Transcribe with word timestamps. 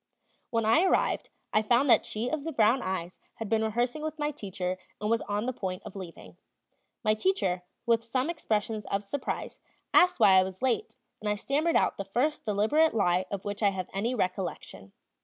When 0.49 0.65
I 0.65 0.81
arrived, 0.81 1.29
I 1.53 1.61
found 1.61 1.87
that 1.91 2.07
she 2.07 2.27
of 2.27 2.43
the 2.43 2.51
brown 2.51 2.81
eyes 2.81 3.19
had 3.35 3.47
been 3.49 3.63
rehearsing 3.63 4.01
with 4.01 4.17
my 4.17 4.31
teacher 4.31 4.79
and 4.99 5.11
was 5.11 5.21
on 5.29 5.45
the 5.45 5.53
point 5.53 5.83
of 5.83 5.95
leaving. 5.95 6.37
My 7.03 7.13
teacher, 7.13 7.61
with 7.85 8.03
some 8.03 8.27
expressions 8.27 8.87
of 8.87 9.03
surprise, 9.03 9.59
asked 9.93 10.19
why 10.19 10.39
I 10.39 10.43
was 10.43 10.63
late, 10.63 10.95
and 11.19 11.29
I 11.29 11.35
stammered 11.35 11.75
out 11.75 11.97
the 11.97 12.03
first 12.05 12.43
deliberate 12.45 12.95
lie 12.95 13.25
of 13.29 13.45
which 13.45 13.61
I 13.61 13.69
have 13.69 13.91
any 13.93 14.15
recollection. 14.15 14.91